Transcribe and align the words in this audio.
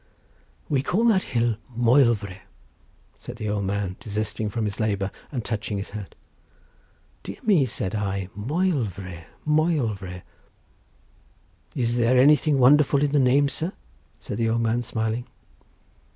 "We 0.67 0.81
call 0.81 1.05
that 1.09 1.21
hill 1.37 1.57
Moelfre," 1.77 2.39
said 3.19 3.35
the 3.35 3.49
old 3.49 3.65
man 3.65 3.97
desisting 3.99 4.49
from 4.49 4.65
his 4.65 4.79
labour, 4.79 5.11
and 5.31 5.45
touching 5.45 5.77
his 5.77 5.91
hat. 5.91 6.15
"Dear 7.21 7.37
me," 7.43 7.67
said 7.67 7.93
I; 7.93 8.27
"Moelfre, 8.35 9.25
Moelfre!" 9.45 10.23
"Is 11.75 11.97
there 11.97 12.17
anything 12.17 12.57
wonderful 12.57 13.03
in 13.03 13.11
the 13.11 13.19
name, 13.19 13.47
sir?" 13.47 13.73
said 14.17 14.39
the 14.39 14.49
old 14.49 14.61
man, 14.61 14.81
smiling. 14.81 15.27